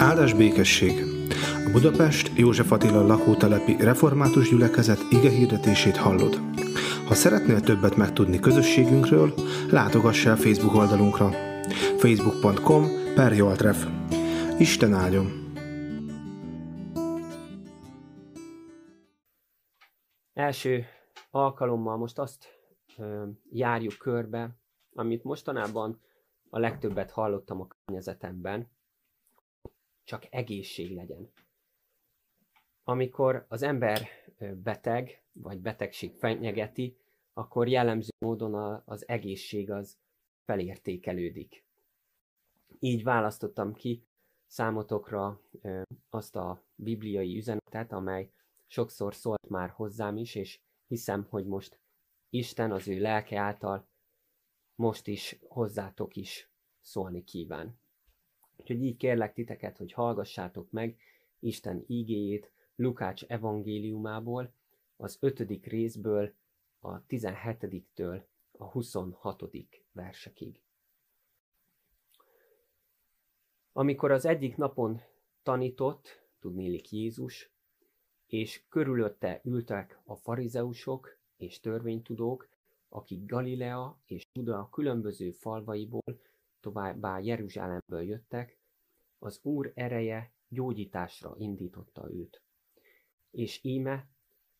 [0.00, 0.92] Áldás békesség!
[1.66, 6.34] A Budapest József Attila lakótelepi református gyülekezet ige hirdetését hallod.
[7.06, 9.34] Ha szeretnél többet megtudni közösségünkről,
[9.70, 11.30] látogass el Facebook oldalunkra
[11.98, 12.84] facebook.com
[13.14, 13.86] per Joltref.
[14.58, 15.26] Isten áldjon!
[20.32, 20.84] Első
[21.30, 22.46] alkalommal most azt
[22.98, 24.56] ö, járjuk körbe,
[24.94, 26.00] amit mostanában
[26.50, 28.68] a legtöbbet hallottam a környezetemben,
[30.10, 31.32] csak egészség legyen.
[32.84, 34.08] Amikor az ember
[34.62, 36.96] beteg, vagy betegség fenyegeti,
[37.32, 39.98] akkor jellemző módon az egészség az
[40.44, 41.64] felértékelődik.
[42.78, 44.06] Így választottam ki
[44.46, 45.40] számotokra
[46.08, 48.30] azt a bibliai üzenetet, amely
[48.66, 51.78] sokszor szólt már hozzám is, és hiszem, hogy most
[52.30, 53.88] Isten az ő lelke által
[54.74, 56.50] most is hozzátok is
[56.80, 57.79] szólni kíván.
[58.60, 60.96] Úgyhogy így kérlek titeket, hogy hallgassátok meg
[61.38, 64.54] Isten ígéjét Lukács evangéliumából,
[64.96, 66.34] az ötödik részből,
[66.80, 68.22] a 17-től
[68.52, 69.42] a 26.
[69.92, 70.62] versekig.
[73.72, 75.00] Amikor az egyik napon
[75.42, 77.50] tanított, tudnélik Jézus,
[78.26, 82.48] és körülötte ültek a farizeusok és törvénytudók,
[82.88, 86.20] akik Galilea és Juda különböző falvaiból
[86.60, 88.58] továbbá Jeruzsálemből jöttek,
[89.18, 92.42] az Úr ereje gyógyításra indította őt.
[93.30, 94.08] És íme,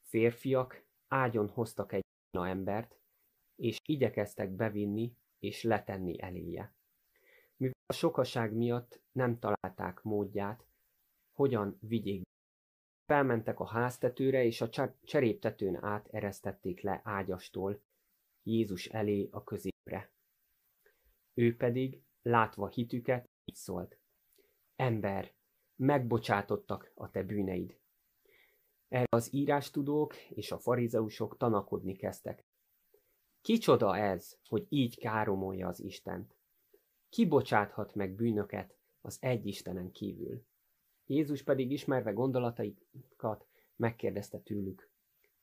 [0.02, 2.98] férfiak ágyon hoztak egy na embert,
[3.56, 6.74] és igyekeztek bevinni és letenni eléje.
[7.56, 10.66] Mivel a sokaság miatt nem találták módját,
[11.32, 12.28] hogyan vigyék
[13.10, 14.68] Felmentek a háztetőre, és a
[15.02, 17.82] cseréptetőn át eresztették le ágyastól
[18.42, 20.10] Jézus elé a középre.
[21.40, 23.98] Ő pedig, látva hitüket, így szólt.
[24.76, 25.32] Ember,
[25.76, 27.78] megbocsátottak a te bűneid.
[28.88, 32.44] Erre az írástudók és a farizeusok tanakodni kezdtek.
[33.40, 36.36] Kicsoda ez, hogy így káromolja az Istent?
[37.08, 40.44] Ki bocsáthat meg bűnöket az egy Istenen kívül?
[41.06, 43.46] Jézus pedig ismerve gondolataikat
[43.76, 44.90] megkérdezte tőlük.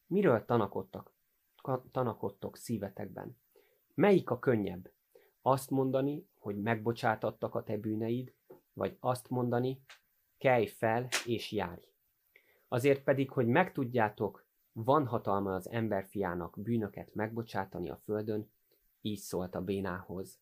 [0.07, 1.13] Miről tanakodtak,
[1.91, 3.37] tanakodtok szívetekben?
[3.93, 4.95] Melyik a könnyebb?
[5.47, 8.33] Azt mondani, hogy megbocsátattak a te bűneid,
[8.73, 9.81] vagy azt mondani,
[10.37, 11.81] kelj fel és járj.
[12.67, 18.51] Azért pedig, hogy megtudjátok, van hatalma az emberfiának bűnöket megbocsátani a földön,
[19.01, 20.39] így szólt a bénához.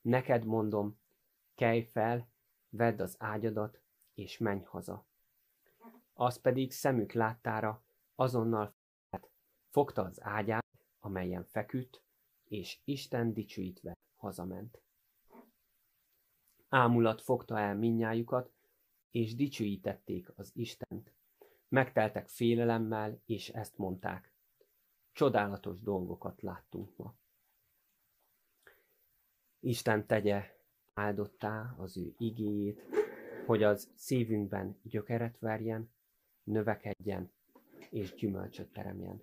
[0.00, 0.98] Neked mondom,
[1.54, 2.28] kelj fel,
[2.68, 3.80] vedd az ágyadat,
[4.14, 5.06] és menj haza.
[6.12, 7.82] Az pedig szemük láttára
[8.14, 8.74] azonnal
[9.70, 10.66] fogta az ágyát,
[11.00, 12.02] amelyen feküdt,
[12.44, 14.82] és Isten dicsőítve hazament.
[16.68, 18.52] Ámulat fogta el minnyájukat,
[19.10, 21.12] és dicsőítették az Istent.
[21.68, 24.32] Megteltek félelemmel, és ezt mondták.
[25.12, 27.14] Csodálatos dolgokat láttunk ma.
[29.60, 30.56] Isten tegye
[30.94, 32.82] áldottá az ő igéjét,
[33.46, 35.90] hogy az szívünkben gyökeret verjen,
[36.42, 37.32] növekedjen
[37.90, 39.22] és gyümölcsöt teremjen.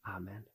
[0.00, 0.46] Ámen.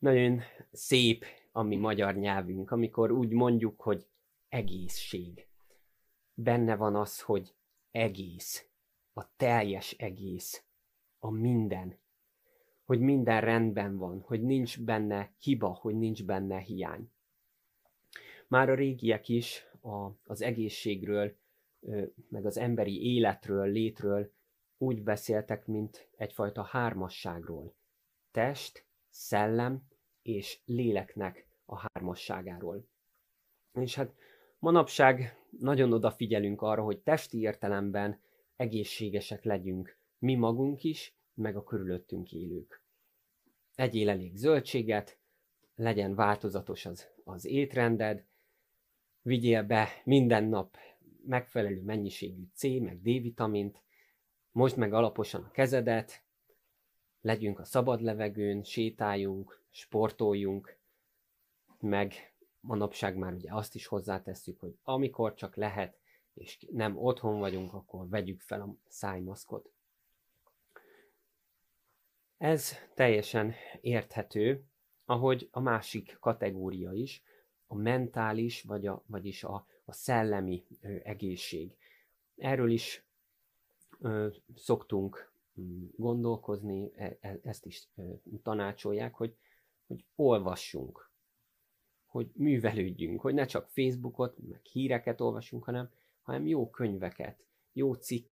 [0.00, 0.40] Nagyon
[0.72, 4.06] szép a mi magyar nyelvünk, amikor úgy mondjuk, hogy
[4.48, 5.48] egészség.
[6.34, 7.54] Benne van az, hogy
[7.90, 8.68] egész,
[9.12, 10.64] a teljes egész,
[11.18, 11.98] a minden,
[12.84, 17.10] hogy minden rendben van, hogy nincs benne hiba, hogy nincs benne hiány.
[18.48, 21.36] Már a régiek is a, az egészségről,
[22.28, 24.32] meg az emberi életről, létről
[24.78, 27.74] úgy beszéltek, mint egyfajta hármasságról.
[28.30, 29.88] Test, szellem
[30.22, 32.86] és léleknek a hármasságáról.
[33.72, 34.14] És hát
[34.58, 38.20] manapság nagyon odafigyelünk arra, hogy testi értelemben
[38.56, 42.84] egészségesek legyünk, mi magunk is, meg a körülöttünk élők.
[43.74, 45.18] Egyél elég zöldséget,
[45.74, 48.24] legyen változatos az, az étrended,
[49.22, 50.76] vigyél be minden nap
[51.26, 53.82] megfelelő mennyiségű C, meg D-vitamint,
[54.50, 56.22] most meg alaposan a kezedet,
[57.20, 60.78] legyünk a szabad levegőn, sétáljunk, sportoljunk,
[61.80, 65.98] meg manapság már ugye azt is hozzátesszük, hogy amikor csak lehet,
[66.34, 69.70] és nem otthon vagyunk, akkor vegyük fel a szájmaszkot.
[72.38, 74.64] Ez teljesen érthető,
[75.04, 77.22] ahogy a másik kategória is,
[77.66, 81.76] a mentális, vagy a, vagyis a, a szellemi ö, egészség.
[82.36, 83.04] Erről is
[84.00, 85.29] ö, szoktunk
[85.96, 87.88] gondolkozni, e, e, ezt is
[88.42, 89.36] tanácsolják, hogy,
[89.86, 91.10] hogy olvassunk,
[92.06, 95.90] hogy művelődjünk, hogy ne csak Facebookot, meg híreket olvasunk, hanem,
[96.22, 98.30] hanem jó könyveket, jó cikket,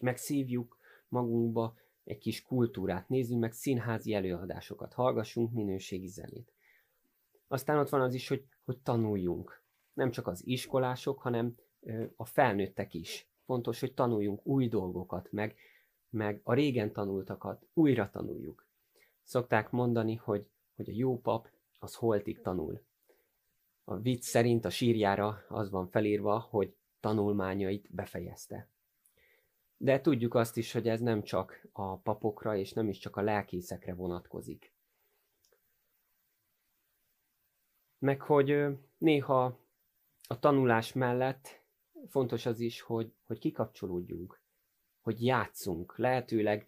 [0.00, 0.78] meg szívjuk
[1.08, 6.52] magunkba egy kis kultúrát, nézzünk meg színházi előadásokat, hallgassunk minőségi zenét.
[7.48, 9.62] Aztán ott van az is, hogy, hogy tanuljunk.
[9.92, 11.56] Nem csak az iskolások, hanem
[12.16, 13.31] a felnőttek is.
[13.44, 15.56] Fontos, hogy tanuljunk új dolgokat, meg,
[16.10, 18.66] meg a régen tanultakat újra tanuljuk.
[19.22, 20.46] Szokták mondani, hogy,
[20.76, 21.48] hogy a jó pap
[21.78, 22.82] az holtig tanul.
[23.84, 28.68] A vicc szerint a sírjára az van felírva, hogy tanulmányait befejezte.
[29.76, 33.20] De tudjuk azt is, hogy ez nem csak a papokra és nem is csak a
[33.20, 34.74] lelkészekre vonatkozik.
[37.98, 39.58] Meg hogy néha
[40.28, 41.61] a tanulás mellett
[42.08, 44.40] fontos az is, hogy, hogy kikapcsolódjunk,
[45.00, 46.66] hogy játszunk, lehetőleg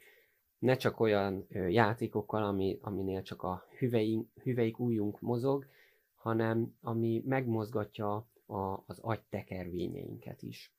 [0.58, 5.66] ne csak olyan játékokkal, ami, aminél csak a hüveink, hüveik újunk mozog,
[6.14, 10.72] hanem ami megmozgatja a, az agytekervényeinket is.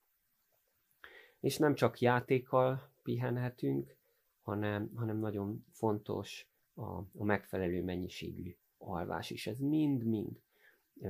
[1.40, 3.96] És nem csak játékkal pihenhetünk,
[4.42, 9.48] hanem, hanem nagyon fontos a, a megfelelő mennyiségű alvás is.
[9.48, 10.42] Ez mind-mind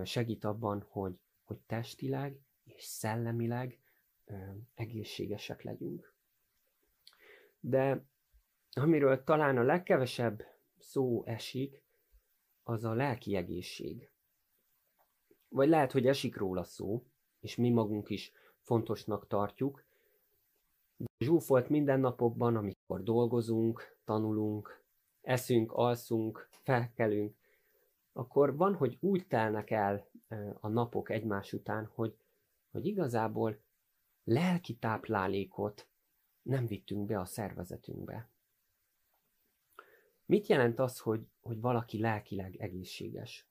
[0.03, 3.79] segít abban, hogy, hogy testileg és szellemileg
[4.75, 6.13] egészségesek legyünk.
[7.59, 8.05] De
[8.71, 10.43] amiről talán a legkevesebb
[10.77, 11.83] szó esik,
[12.63, 14.09] az a lelki egészség.
[15.49, 17.05] Vagy lehet, hogy esik róla szó,
[17.39, 19.83] és mi magunk is fontosnak tartjuk,
[20.97, 24.83] de zsúfolt mindennapokban, amikor dolgozunk, tanulunk,
[25.21, 27.35] eszünk, alszunk, felkelünk,
[28.13, 30.09] akkor van, hogy úgy telnek el
[30.59, 32.17] a napok egymás után, hogy
[32.75, 33.61] hogy igazából
[34.23, 35.87] lelki táplálékot
[36.41, 38.29] nem vittünk be a szervezetünkbe.
[40.25, 43.47] Mit jelent az, hogy, hogy valaki lelkileg egészséges?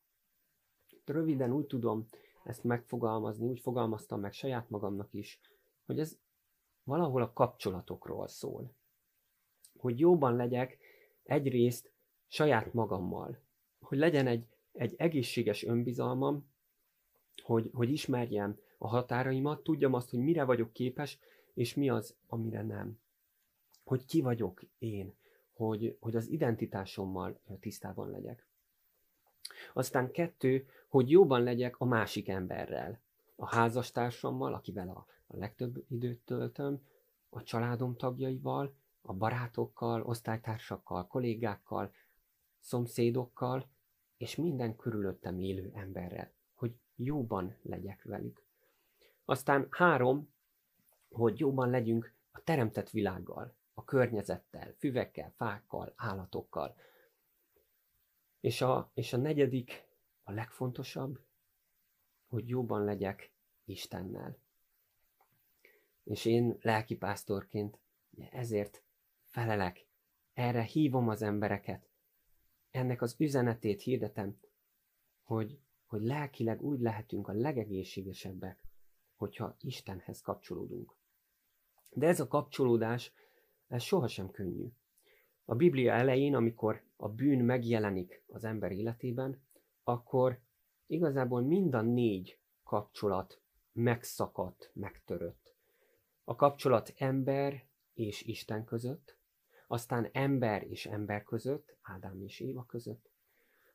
[1.05, 2.09] Röviden úgy tudom
[2.45, 5.41] ezt megfogalmazni, úgy fogalmaztam meg saját magamnak is,
[5.85, 6.19] hogy ez
[6.83, 8.75] valahol a kapcsolatokról szól.
[9.79, 10.79] Hogy jóban legyek
[11.23, 11.93] egyrészt
[12.27, 13.43] saját magammal,
[13.81, 16.53] hogy legyen egy, egy egészséges önbizalmam,
[17.43, 21.19] hogy, hogy ismerjem a határaimat, tudjam azt, hogy mire vagyok képes,
[21.55, 22.99] és mi az, amire nem.
[23.85, 25.15] Hogy ki vagyok én,
[25.53, 28.47] hogy, hogy az identitásommal tisztában legyek.
[29.73, 33.01] Aztán kettő, hogy jóban legyek a másik emberrel,
[33.37, 36.87] a házastársammal, akivel a, a legtöbb időt töltöm,
[37.29, 41.93] a családom tagjaival, a barátokkal, osztálytársakkal, kollégákkal,
[42.59, 43.69] szomszédokkal,
[44.17, 48.44] és minden körülöttem élő emberrel, hogy jóban legyek velük.
[49.25, 50.33] Aztán három,
[51.11, 56.77] hogy jobban legyünk a teremtett világgal, a környezettel, füvekkel, fákkal, állatokkal.
[58.41, 59.87] És a, és a negyedik,
[60.23, 61.21] a legfontosabb,
[62.29, 63.33] hogy jobban legyek
[63.65, 64.39] Istennel.
[66.05, 67.79] És én lelkipásztorként
[68.31, 68.83] ezért
[69.25, 69.87] felelek,
[70.33, 71.89] erre hívom az embereket,
[72.71, 74.41] ennek az üzenetét hirdetem,
[75.23, 78.65] hogy, hogy lelkileg úgy lehetünk a legegészségesebbek,
[79.17, 80.97] hogyha Istenhez kapcsolódunk.
[81.91, 83.13] De ez a kapcsolódás,
[83.69, 84.69] ez sohasem könnyű.
[85.45, 89.43] A Biblia elején, amikor a bűn megjelenik az ember életében,
[89.83, 90.41] akkor
[90.87, 93.43] igazából mind a négy kapcsolat
[93.73, 95.55] megszakadt, megtörött.
[96.25, 99.17] A kapcsolat ember és Isten között,
[99.67, 103.11] aztán ember és ember között, Ádám és Éva között,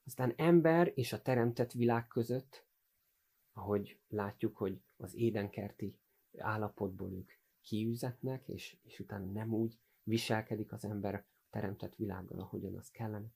[0.05, 2.65] aztán ember és a teremtett világ között,
[3.53, 5.97] ahogy látjuk, hogy az édenkerti
[6.37, 12.75] állapotból ők kiüzetnek, és, és utána nem úgy viselkedik az ember a teremtett világgal, ahogyan
[12.75, 13.31] az kellene.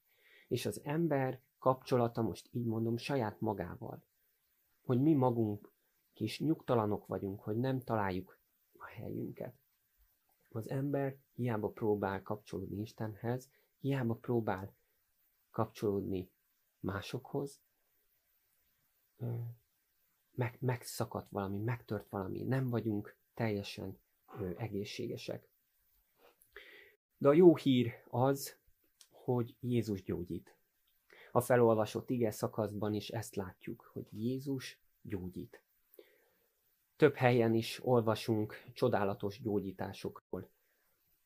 [0.47, 4.03] És az ember kapcsolata, most így mondom, saját magával.
[4.81, 5.71] Hogy mi magunk
[6.13, 8.39] kis nyugtalanok vagyunk, hogy nem találjuk
[8.77, 9.55] a helyünket.
[10.49, 14.75] Az ember hiába próbál kapcsolódni Istenhez, hiába próbál
[15.51, 16.31] kapcsolódni
[16.79, 17.61] másokhoz,
[20.35, 23.97] meg, megszakadt valami, megtört valami, nem vagyunk teljesen
[24.39, 25.47] ö, egészségesek.
[27.17, 28.57] De a jó hír az,
[29.11, 30.55] hogy Jézus gyógyít.
[31.31, 35.61] A felolvasott ige szakaszban is ezt látjuk, hogy Jézus gyógyít.
[36.95, 40.49] Több helyen is olvasunk csodálatos gyógyításokról.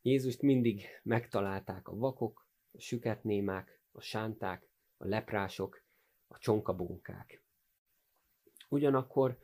[0.02, 5.82] Jézust mindig megtalálták a vakok, a süketnémák, a sánták, a leprások,
[6.28, 7.42] a csonkabunkák.
[8.68, 9.40] Ugyanakkor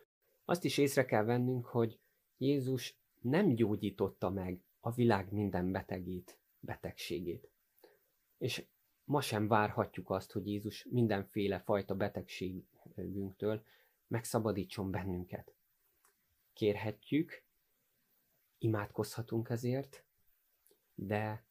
[0.45, 1.99] azt is észre kell vennünk, hogy
[2.37, 7.49] Jézus nem gyógyította meg a világ minden betegét, betegségét.
[8.37, 8.65] És
[9.03, 13.63] ma sem várhatjuk azt, hogy Jézus mindenféle fajta betegségünktől
[14.07, 15.53] megszabadítson bennünket.
[16.53, 17.43] Kérhetjük,
[18.57, 20.03] imádkozhatunk ezért,
[20.95, 21.43] de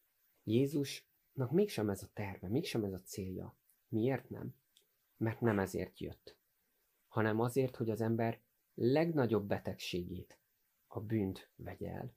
[0.45, 3.57] Jézusnak mégsem ez a terve, mégsem ez a célja.
[3.89, 4.55] Miért nem?
[5.17, 6.37] Mert nem ezért jött,
[7.13, 8.41] hanem azért, hogy az ember
[8.75, 10.39] legnagyobb betegségét,
[10.87, 12.15] a bűnt vegye el.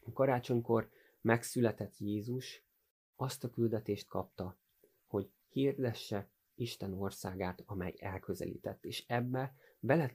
[0.00, 0.90] A karácsonykor
[1.20, 2.62] megszületett Jézus
[3.16, 4.56] azt a küldetést kapta,
[5.06, 8.84] hogy hirdesse Isten országát, amely elközelített.
[8.84, 10.14] És ebbe bele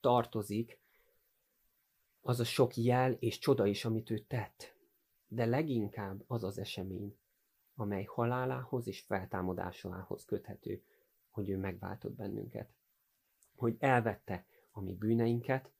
[0.00, 0.80] tartozik
[2.20, 4.76] az a sok jel és csoda is, amit ő tett.
[5.28, 7.18] De leginkább az az esemény,
[7.74, 10.82] amely halálához és feltámadásához köthető,
[11.30, 12.78] hogy ő megváltott bennünket.
[13.60, 15.70] Hogy elvette a mi bűneinket,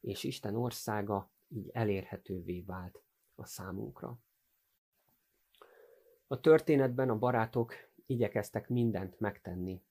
[0.00, 3.02] és Isten országa így elérhetővé vált
[3.34, 4.18] a számunkra.
[6.26, 7.72] A történetben a barátok
[8.06, 9.82] igyekeztek mindent megtenni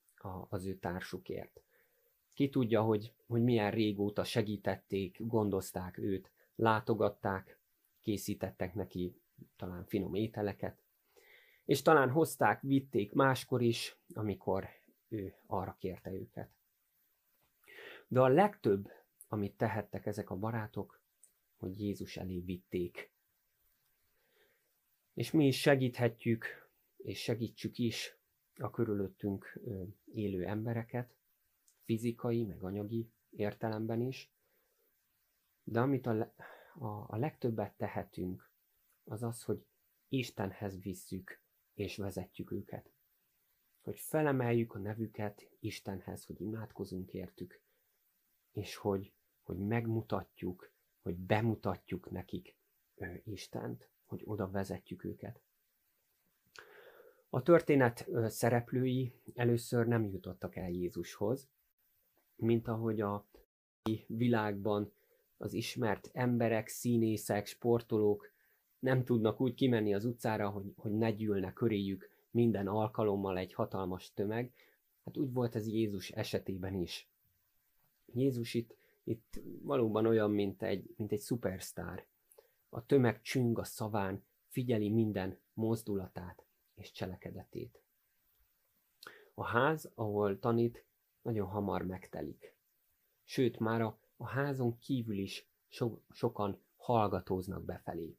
[0.49, 1.61] az ő társukért.
[2.33, 7.59] Ki tudja, hogy, hogy milyen régóta segítették, gondozták őt, látogatták,
[8.01, 9.15] készítettek neki
[9.55, 10.77] talán finom ételeket,
[11.65, 14.67] és talán hozták, vitték máskor is, amikor
[15.07, 16.56] ő arra kérte őket.
[18.07, 18.91] De a legtöbb,
[19.27, 21.01] amit tehettek ezek a barátok,
[21.57, 23.11] hogy Jézus elé vitték.
[25.13, 26.45] És mi is segíthetjük,
[26.97, 28.17] és segítsük is
[28.55, 29.59] a körülöttünk
[30.05, 31.15] élő embereket,
[31.83, 34.31] fizikai, meg anyagi értelemben is.
[35.63, 36.33] De amit a,
[36.73, 38.51] a, a legtöbbet tehetünk,
[39.03, 39.65] az az, hogy
[40.09, 41.41] Istenhez visszük
[41.73, 42.91] és vezetjük őket.
[43.81, 47.61] Hogy felemeljük a nevüket Istenhez, hogy imádkozunk értük,
[48.57, 49.11] és hogy,
[49.41, 50.71] hogy megmutatjuk,
[51.01, 52.55] hogy bemutatjuk nekik
[52.95, 55.41] ő, Istent, hogy oda vezetjük őket.
[57.29, 61.49] A történet szereplői először nem jutottak el Jézushoz,
[62.35, 63.25] mint ahogy a
[64.07, 64.91] világban
[65.37, 68.31] az ismert emberek, színészek, sportolók
[68.79, 74.13] nem tudnak úgy kimenni az utcára, hogy, hogy ne gyűlne köréjük minden alkalommal egy hatalmas
[74.13, 74.53] tömeg.
[75.05, 77.07] Hát úgy volt ez Jézus esetében is.
[78.13, 82.05] Jézus itt, itt valóban olyan, mint egy, mint egy szupersztár.
[82.69, 86.45] A tömeg csüng a szaván, figyeli minden mozdulatát
[86.75, 87.81] és cselekedetét.
[89.33, 90.85] A ház, ahol tanít,
[91.21, 92.55] nagyon hamar megtelik.
[93.23, 98.17] Sőt, már a, a házon kívül is so, sokan hallgatóznak befelé.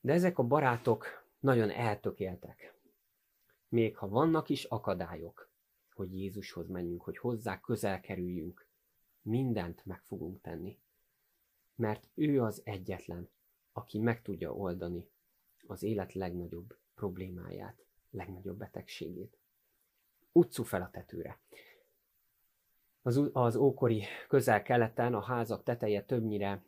[0.00, 1.06] De ezek a barátok
[1.38, 2.74] nagyon eltökéltek.
[3.68, 5.47] Még ha vannak is akadályok,
[5.98, 8.66] hogy Jézushoz menjünk, hogy hozzá közel kerüljünk,
[9.22, 10.78] mindent meg fogunk tenni.
[11.74, 13.28] Mert ő az egyetlen,
[13.72, 15.08] aki meg tudja oldani
[15.66, 19.38] az élet legnagyobb problémáját, legnagyobb betegségét.
[20.32, 21.38] Utcu fel a tetőre.
[23.02, 26.64] Az, az ókori közel-keleten a házak teteje többnyire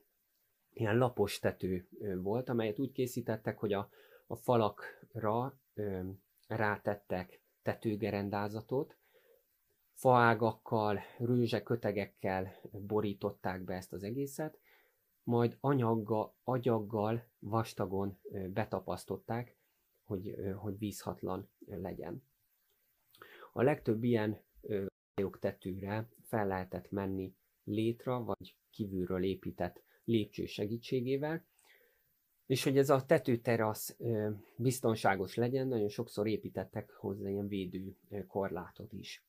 [0.72, 1.88] ilyen lapos tető
[2.22, 3.90] volt, amelyet úgy készítettek, hogy a,
[4.26, 6.08] a falakra ö,
[6.46, 8.98] rátettek tetőgerendázatot,
[10.00, 14.58] faágakkal, rőzsekötegekkel borították be ezt az egészet,
[15.22, 18.18] majd anyaggal, agyaggal vastagon
[18.52, 19.56] betapasztották,
[20.04, 22.22] hogy, hogy vízhatlan legyen.
[23.52, 24.40] A legtöbb ilyen
[25.40, 31.44] tetőre fel lehetett menni létra, vagy kívülről épített lépcső segítségével,
[32.46, 33.96] és hogy ez a tetőterasz
[34.56, 39.24] biztonságos legyen, nagyon sokszor építettek hozzá ilyen védő korlátot is.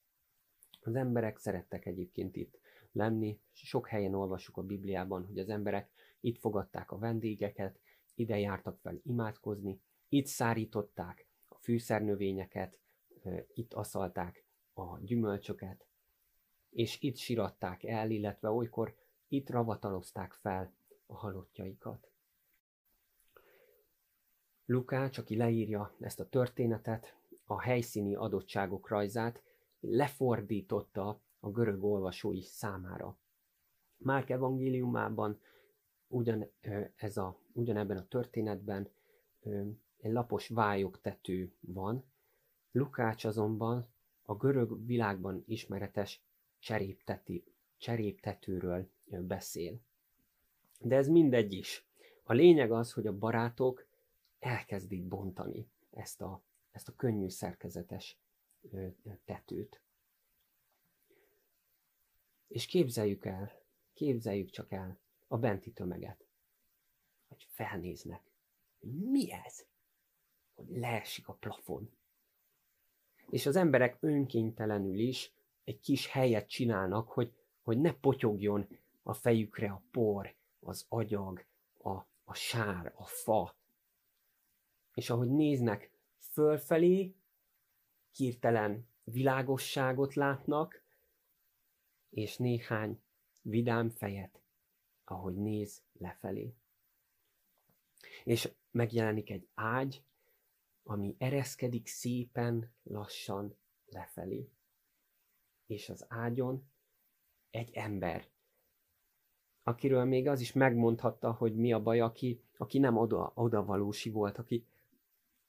[0.84, 2.60] Az emberek szerettek egyébként itt
[2.92, 7.80] lenni, sok helyen olvasjuk a Bibliában, hogy az emberek itt fogadták a vendégeket,
[8.16, 12.80] ide jártak fel imádkozni, itt szárították a fűszernövényeket,
[13.54, 15.86] itt aszalták a gyümölcsöket,
[16.70, 18.96] és itt siratták el, illetve olykor
[19.28, 20.74] itt ravatalozták fel
[21.06, 22.12] a halottjaikat.
[24.66, 29.42] Lukács, aki leírja ezt a történetet, a helyszíni adottságok rajzát
[29.82, 33.18] lefordította a görög olvasói számára.
[33.98, 35.40] Márk evangéliumában
[36.08, 36.52] ugyan,
[36.96, 38.90] ez a, ugyanebben a történetben
[39.98, 42.04] egy lapos vályogtető van,
[42.72, 43.88] Lukács azonban
[44.22, 46.22] a görög világban ismeretes
[46.60, 47.44] cserépteti,
[47.78, 49.80] cseréptetőről beszél.
[50.80, 51.86] De ez mindegy is.
[52.24, 53.86] A lényeg az, hogy a barátok
[54.40, 58.18] elkezdik bontani ezt a, ezt a könnyű szerkezetes
[59.26, 59.82] tetőt.
[62.48, 63.52] És képzeljük el,
[63.94, 66.26] képzeljük csak el a benti tömeget.
[67.28, 68.22] hogy felnéznek.
[68.80, 69.66] Mi ez?
[70.56, 71.92] Hogy leesik a plafon.
[73.30, 78.68] És az emberek önkéntelenül is egy kis helyet csinálnak, hogy, hogy ne potyogjon
[79.04, 81.46] a fejükre a por, az agyag,
[81.78, 81.92] a,
[82.24, 83.56] a sár, a fa.
[84.94, 87.16] És ahogy néznek fölfelé,
[88.12, 90.84] hirtelen világosságot látnak,
[92.10, 93.02] és néhány
[93.42, 94.42] vidám fejet,
[95.04, 96.56] ahogy néz lefelé.
[98.24, 100.04] És megjelenik egy ágy,
[100.84, 104.50] ami ereszkedik szépen, lassan lefelé.
[105.66, 106.70] És az ágyon
[107.50, 108.30] egy ember,
[109.64, 114.38] akiről még az is megmondhatta, hogy mi a baj, aki, aki nem oda, odavalósi volt,
[114.38, 114.66] aki,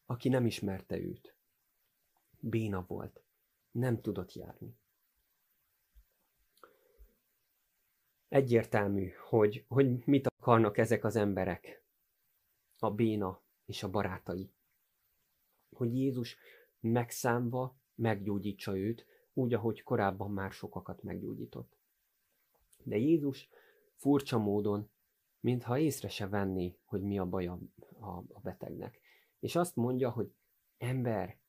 [0.07, 1.37] aki nem ismerte őt.
[2.45, 3.23] Béna volt,
[3.71, 4.77] nem tudott járni.
[8.29, 11.85] Egyértelmű, hogy, hogy mit akarnak ezek az emberek,
[12.79, 14.53] a béna és a barátai.
[15.77, 16.37] Hogy Jézus
[16.81, 21.77] megszámva meggyógyítsa őt, úgy, ahogy korábban már sokakat meggyógyított.
[22.85, 23.49] De Jézus
[23.95, 24.91] furcsa módon,
[25.41, 27.59] mintha észre se venné, hogy mi a baja
[28.01, 29.01] a, a betegnek.
[29.39, 30.35] És azt mondja, hogy
[30.79, 31.41] ember,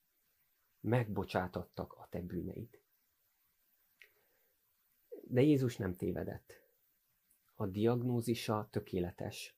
[0.84, 2.80] megbocsátattak a te bűneit.
[5.28, 6.62] De Jézus nem tévedett
[7.56, 9.56] a diagnózisa tökéletes.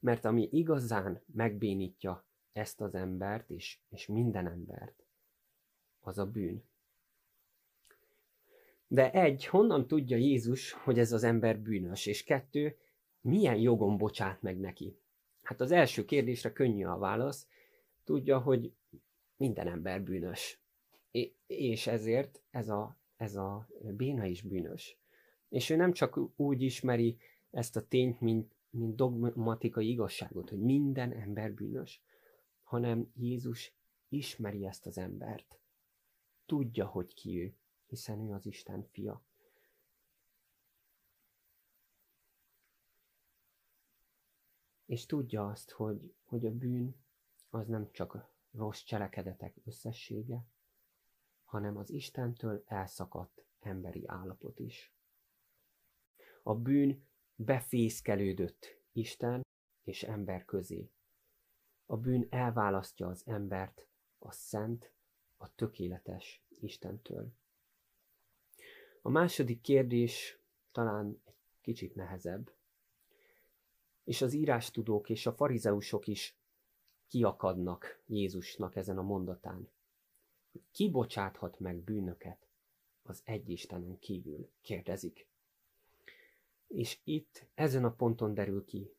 [0.00, 5.04] Mert ami igazán megbénítja ezt az embert és, és minden embert,
[6.00, 6.64] az a bűn.
[8.86, 12.06] De egy, honnan tudja Jézus, hogy ez az ember bűnös?
[12.06, 12.76] És kettő,
[13.20, 14.96] milyen jogon bocsát meg neki?
[15.42, 17.48] Hát az első kérdésre könnyű a válasz.
[18.04, 18.72] Tudja, hogy
[19.36, 20.60] minden ember bűnös.
[21.46, 24.98] És ezért ez a, ez a béna is bűnös.
[25.48, 27.18] És ő nem csak úgy ismeri
[27.50, 32.02] ezt a tényt, mint, mint dogmatikai igazságot, hogy minden ember bűnös,
[32.62, 33.74] hanem Jézus
[34.08, 35.58] ismeri ezt az embert.
[36.46, 37.54] Tudja, hogy ki ő,
[37.86, 39.22] hiszen ő az Isten fia.
[44.86, 46.96] És tudja azt, hogy, hogy a bűn
[47.50, 50.44] az nem csak rossz cselekedetek összessége,
[51.44, 54.92] hanem az Istentől elszakadt emberi állapot is
[56.42, 59.46] a bűn befészkelődött Isten
[59.84, 60.90] és ember közé.
[61.86, 63.86] A bűn elválasztja az embert
[64.18, 64.92] a szent,
[65.36, 67.32] a tökéletes Istentől.
[69.02, 70.38] A második kérdés
[70.72, 72.52] talán egy kicsit nehezebb,
[74.04, 76.36] és az írástudók és a farizeusok is
[77.12, 79.70] kiakadnak Jézusnak ezen a mondatán.
[80.70, 82.46] Ki bocsáthat meg bűnöket
[83.02, 84.50] az egy Istenen kívül?
[84.60, 85.26] kérdezik.
[86.66, 88.94] És itt, ezen a ponton derül ki,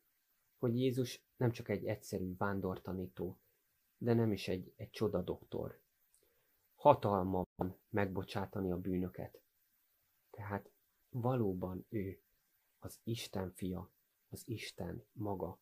[0.58, 3.38] hogy Jézus nem csak egy egyszerű vándortanító,
[3.98, 5.80] de nem is egy, egy csoda doktor.
[6.74, 9.40] Hatalma van megbocsátani a bűnöket.
[10.30, 10.70] Tehát
[11.08, 12.20] valóban ő
[12.78, 13.90] az Isten fia,
[14.28, 15.58] az Isten maga.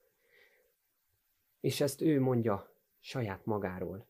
[1.62, 4.06] És ezt ő mondja saját magáról.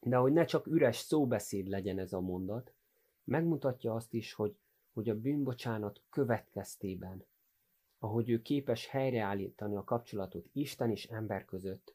[0.00, 2.74] De hogy ne csak üres szóbeszéd legyen ez a mondat,
[3.24, 4.56] megmutatja azt is, hogy
[4.94, 7.26] hogy a bűnbocsánat következtében,
[7.98, 11.94] ahogy ő képes helyreállítani a kapcsolatot Isten és ember között,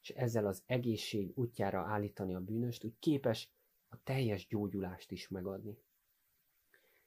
[0.00, 3.52] és ezzel az egészség útjára állítani a bűnöst, úgy képes
[3.88, 5.78] a teljes gyógyulást is megadni.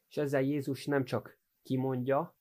[0.10, 2.36] És ezzel Jézus nem csak kimondja,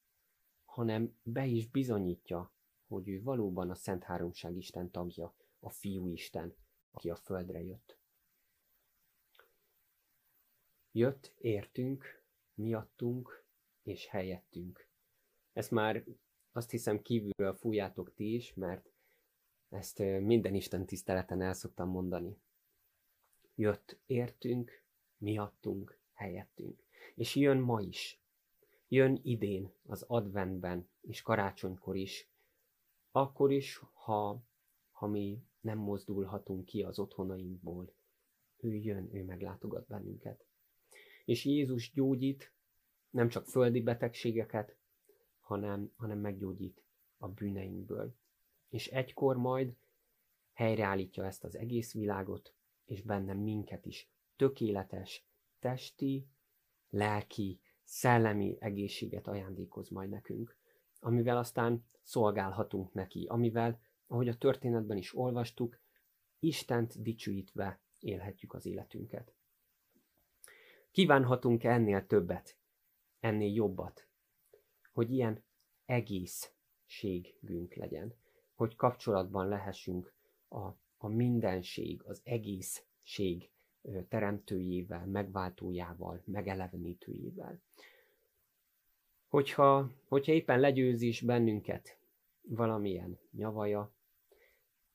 [0.64, 2.52] hanem be is bizonyítja,
[2.90, 6.55] hogy ő valóban a Szent Háromság Isten tagja, a Fiú Isten,
[6.90, 7.98] aki a földre jött.
[10.92, 12.22] Jött, értünk,
[12.55, 13.44] miattunk
[13.83, 14.88] és helyettünk.
[15.53, 16.05] Ezt már
[16.53, 18.92] azt hiszem kívülről fújjátok ti is, mert
[19.68, 22.37] ezt minden Isten tiszteleten el szoktam mondani.
[23.55, 24.83] Jött értünk,
[25.16, 26.83] miattunk, helyettünk.
[27.14, 28.20] És jön ma is.
[28.88, 32.29] Jön idén, az adventben és karácsonykor is.
[33.11, 34.42] Akkor is, ha,
[34.90, 37.92] ha mi nem mozdulhatunk ki az otthonainkból.
[38.57, 40.44] Ő jön, ő meglátogat bennünket
[41.31, 42.53] és Jézus gyógyít
[43.11, 44.77] nem csak földi betegségeket,
[45.40, 46.83] hanem, hanem meggyógyít
[47.18, 48.14] a bűneinkből.
[48.68, 49.75] És egykor majd
[50.53, 55.25] helyreállítja ezt az egész világot, és benne minket is tökéletes
[55.59, 56.29] testi,
[56.88, 60.59] lelki, szellemi egészséget ajándékoz majd nekünk,
[61.00, 65.80] amivel aztán szolgálhatunk neki, amivel, ahogy a történetben is olvastuk,
[66.38, 69.34] Istent dicsőítve élhetjük az életünket.
[70.90, 72.56] Kívánhatunk ennél többet,
[73.20, 74.08] ennél jobbat,
[74.92, 75.44] hogy ilyen
[75.84, 76.54] egész,
[76.90, 78.14] egészségünk legyen.
[78.54, 80.14] Hogy kapcsolatban lehessünk
[80.48, 83.50] a, a mindenség, az egészség
[84.08, 87.60] teremtőjével, megváltójával, megelevenítőjével.
[89.30, 91.98] Hogyha, hogyha éppen legyőz is bennünket
[92.42, 93.92] valamilyen nyavaja,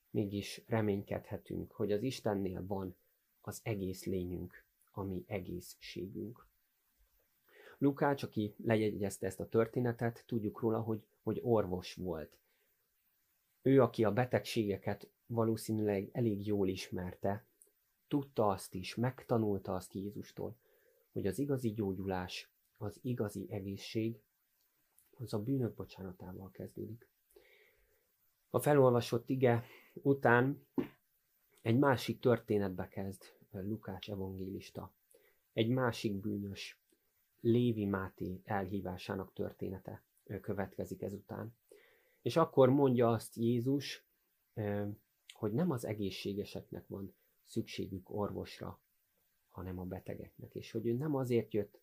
[0.10, 2.96] mégis reménykedhetünk, hogy az Istennél van
[3.42, 6.48] az egész lényünk, ami egészségünk.
[7.78, 12.38] Lukács, aki lejegyezte ezt a történetet, tudjuk róla, hogy, hogy orvos volt.
[13.62, 17.46] Ő, aki a betegségeket valószínűleg elég jól ismerte,
[18.08, 20.56] tudta azt is, megtanulta azt Jézustól,
[21.12, 22.50] hogy az igazi gyógyulás,
[22.86, 24.20] az igazi egészség,
[25.18, 27.08] az a bűnök bocsánatával kezdődik.
[28.50, 30.66] A felolvasott ige után
[31.62, 33.22] egy másik történetbe kezd
[33.52, 34.94] Lukács evangélista.
[35.54, 36.80] Egy másik bűnös,
[37.40, 40.04] Lévi Máté elhívásának története
[40.42, 41.56] következik ezután.
[42.22, 44.06] És akkor mondja azt Jézus,
[45.34, 48.80] hogy nem az egészségeseknek van szükségük orvosra,
[49.50, 51.80] hanem a betegeknek, és hogy ő nem azért jött,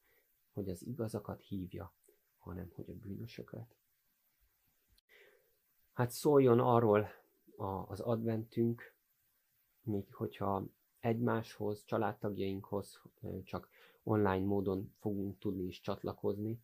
[0.52, 1.94] hogy az igazakat hívja,
[2.38, 3.76] hanem hogy a bűnösöket.
[5.92, 7.08] Hát szóljon arról
[7.86, 8.94] az adventünk,
[9.82, 10.66] még hogyha
[10.98, 13.02] egymáshoz, családtagjainkhoz
[13.44, 13.68] csak
[14.02, 16.62] online módon fogunk tudni is csatlakozni,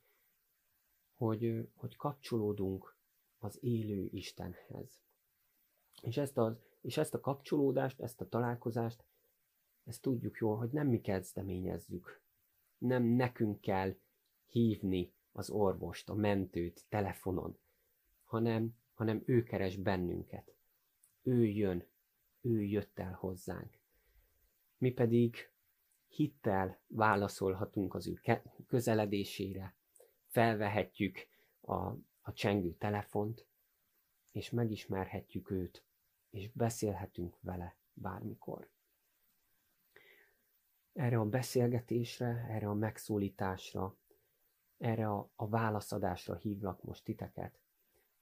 [1.15, 2.97] hogy, hogy kapcsolódunk
[3.39, 5.01] az élő Istenhez.
[6.03, 9.05] És ezt, az, és ezt a kapcsolódást, ezt a találkozást,
[9.85, 12.23] ezt tudjuk jól, hogy nem mi kezdeményezzük.
[12.79, 13.97] Nem nekünk kell
[14.47, 17.59] hívni az orvost, a mentőt telefonon,
[18.25, 20.55] hanem, hanem ő keres bennünket.
[21.23, 21.87] Ő jön,
[22.41, 23.79] ő jött el hozzánk.
[24.79, 25.51] Mi pedig
[26.09, 28.21] hittel válaszolhatunk az ő
[28.67, 29.75] közeledésére,
[30.27, 31.27] felvehetjük
[31.61, 31.75] a,
[32.21, 33.47] a csengő telefont,
[34.33, 35.85] és megismerhetjük őt,
[36.31, 38.69] és beszélhetünk vele bármikor.
[40.99, 43.97] Erre a beszélgetésre, erre a megszólításra,
[44.79, 47.59] erre a, a válaszadásra hívlak most titeket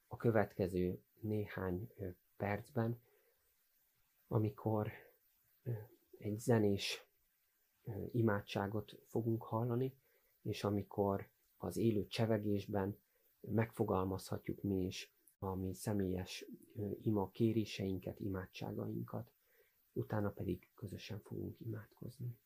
[0.07, 1.93] a következő néhány
[2.37, 3.01] percben,
[4.29, 4.93] amikor
[6.19, 7.07] egy zenés
[8.13, 9.95] imádságot fogunk hallani,
[10.43, 12.99] és amikor az élő csevegésben
[13.41, 16.45] megfogalmazhatjuk mi is a mi személyes
[17.03, 19.31] ima kéréseinket, imádságainkat,
[19.93, 22.37] utána pedig közösen fogunk imádkozni.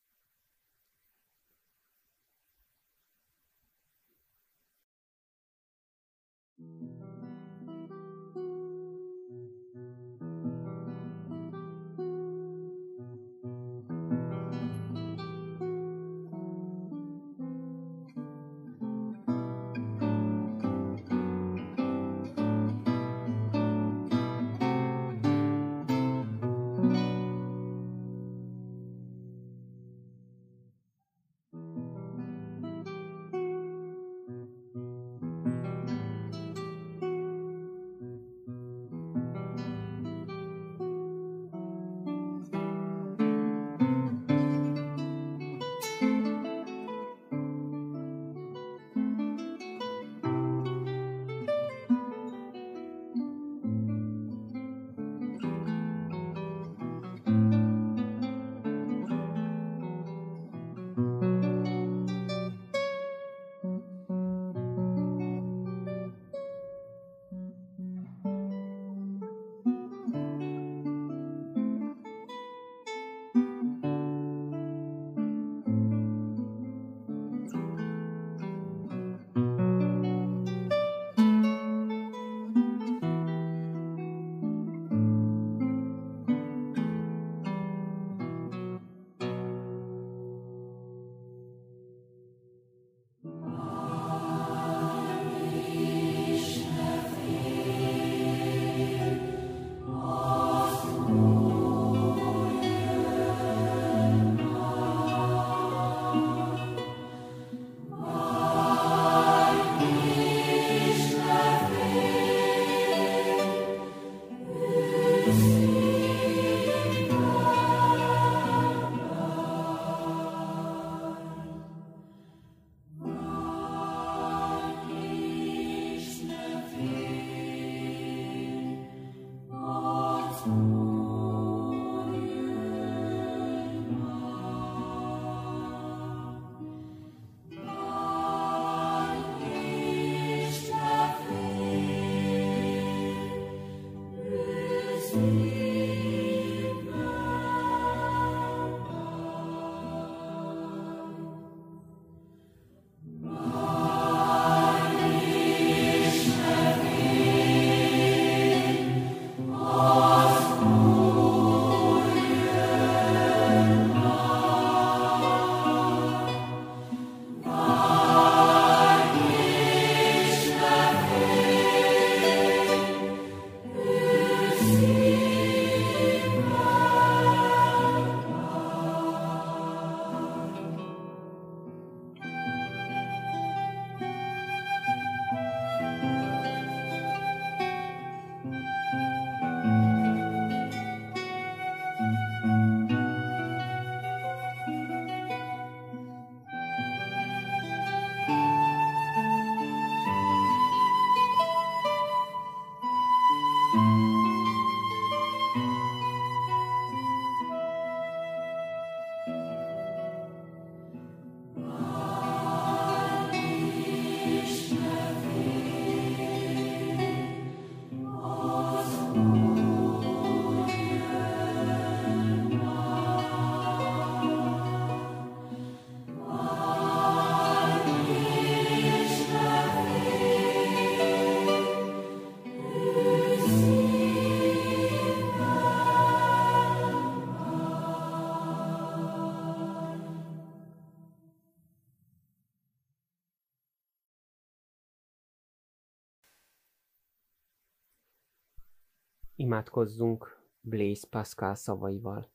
[249.50, 252.30] Imádkozzunk Blaise Pascal szavaival.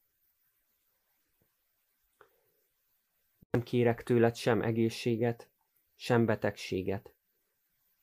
[3.49, 5.49] Nem kérek tőled sem egészséget,
[5.93, 7.13] sem betegséget,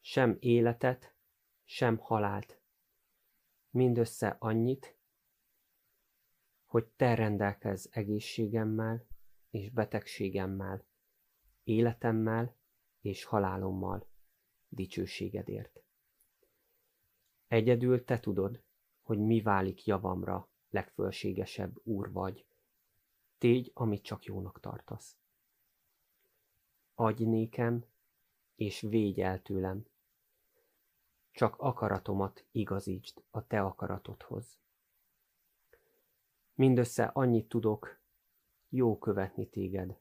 [0.01, 1.15] sem életet,
[1.65, 2.61] sem halált.
[3.71, 4.97] Mindössze annyit,
[6.67, 9.07] hogy te rendelkezz egészségemmel
[9.51, 10.85] és betegségemmel,
[11.65, 12.57] életemmel
[13.01, 14.09] és halálommal,
[14.69, 15.83] dicsőségedért.
[17.47, 18.63] Egyedül te tudod,
[19.13, 22.47] hogy mi válik javamra, legfölségesebb úr vagy.
[23.39, 25.17] Tégy, amit csak jónak tartasz.
[26.95, 27.85] Adj nékem,
[28.55, 29.87] és védj el tőlem.
[31.31, 34.59] Csak akaratomat igazítsd a te akaratodhoz.
[36.55, 38.01] Mindössze annyit tudok,
[38.69, 39.99] jó követni téged,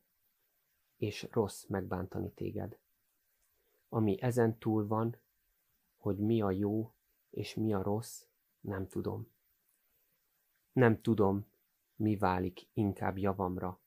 [0.98, 2.78] és rossz megbántani téged.
[3.90, 5.18] Ami ezen túl van,
[5.98, 6.94] hogy mi a jó
[7.30, 8.30] és mi a rossz,
[8.62, 9.32] nem tudom.
[10.72, 11.52] Nem tudom,
[11.96, 13.82] mi válik inkább javamra.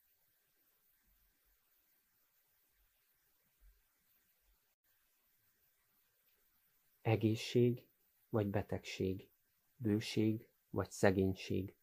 [7.01, 7.87] Egészség
[8.29, 9.29] vagy betegség,
[9.75, 11.75] bőség vagy szegénység,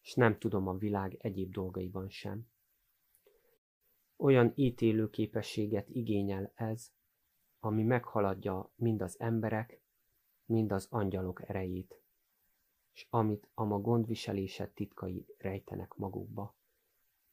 [0.00, 2.48] és nem tudom a világ egyéb dolgaiban sem.
[4.16, 6.92] Olyan ítélő képességet igényel ez,
[7.58, 9.80] ami meghaladja mind az emberek,
[10.44, 12.03] mind az angyalok erejét
[12.94, 16.54] s amit a ma gondviselése titkai rejtenek magukba,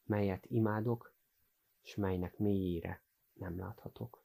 [0.04, 1.14] melyet imádok,
[1.82, 4.24] s melynek mélyére nem láthatok.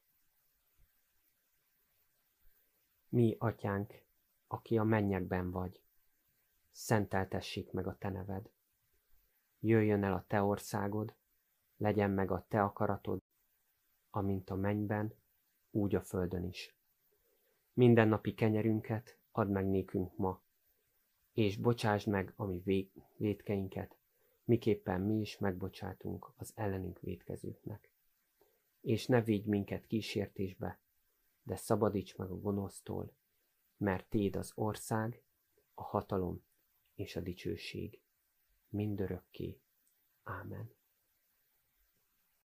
[3.08, 4.02] Mi, atyánk,
[4.46, 5.82] aki a mennyekben vagy,
[6.70, 8.50] szenteltessék meg a te neved.
[9.60, 11.14] Jöjjön el a te országod,
[11.76, 13.22] legyen meg a te akaratod,
[14.10, 15.14] amint a mennyben,
[15.70, 16.74] úgy a földön is.
[17.72, 20.42] Mindennapi kenyerünket add meg nékünk ma,
[21.38, 23.96] és bocsásd meg a mi védkeinket,
[24.44, 27.90] miképpen mi is megbocsátunk az ellenünk védkezőknek.
[28.80, 30.80] És ne védj minket kísértésbe,
[31.42, 33.12] de szabadíts meg a gonosztól,
[33.76, 35.22] mert Téd az ország,
[35.74, 36.44] a hatalom
[36.94, 38.00] és a dicsőség
[38.68, 39.60] mindörökké.
[40.22, 40.77] Ámen.